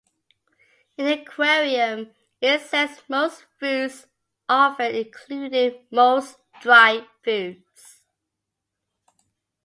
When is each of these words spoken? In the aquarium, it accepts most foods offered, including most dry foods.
In 0.97 1.05
the 1.05 1.21
aquarium, 1.21 2.09
it 2.41 2.47
accepts 2.59 3.07
most 3.07 3.45
foods 3.59 4.07
offered, 4.49 4.95
including 4.95 5.85
most 5.91 6.39
dry 6.59 7.05
foods. 7.23 8.01